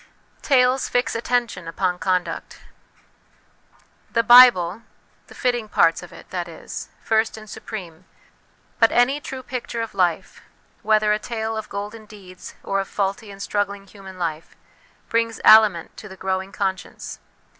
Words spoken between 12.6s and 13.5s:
or of faulty and